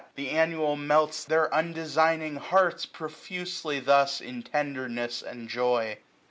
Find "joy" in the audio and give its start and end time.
5.47-5.99